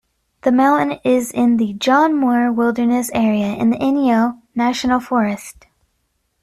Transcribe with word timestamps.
The 0.41 0.51
mountain 0.51 0.99
is 1.03 1.29
in 1.31 1.57
the 1.57 1.73
John 1.73 2.19
Muir 2.19 2.51
Wilderness 2.51 3.11
Area 3.13 3.49
in 3.53 3.69
the 3.69 3.77
Inyo 3.77 4.41
National 4.55 4.99
Forest. 4.99 5.67